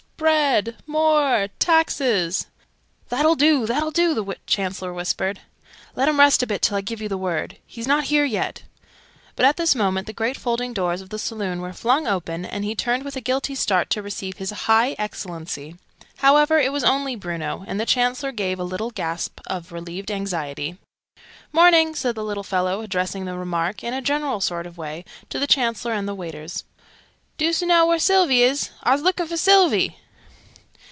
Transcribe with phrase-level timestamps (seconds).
[0.17, 0.75] Bread!
[0.85, 1.47] More!
[1.57, 2.45] Taxes!"
[3.09, 5.39] "That'll do, that'll do!" the Chancellor whispered.
[5.95, 7.57] "Let 'em rest a bit till I give you the word.
[7.65, 8.61] He's not here yet!"
[9.35, 12.63] But at this moment the great folding doors of the saloon were flung open, and
[12.63, 15.77] he turned with a guilty start to receive His High Excellency.
[16.17, 20.77] However it was only Bruno, and the Chancellor gave a little gasp of relieved anxiety.
[21.51, 25.39] "Morning!" said the little fellow, addressing the remark, in a general sort of way, to
[25.39, 26.63] the Chancellor and the waiters.
[27.39, 28.69] "Doos oo know where Sylvie is?
[28.83, 29.97] I's looking for Sylvie!"